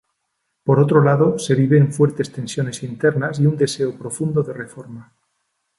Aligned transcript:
Por 0.63 0.79
otro 0.79 1.03
lado, 1.03 1.37
se 1.37 1.53
viven 1.53 1.93
fuertes 1.93 2.31
tensiones 2.31 2.81
internas 2.81 3.39
y 3.39 3.45
un 3.45 3.55
deseo 3.55 3.95
profundo 3.99 4.41
de 4.41 4.51
reforma. 4.53 5.13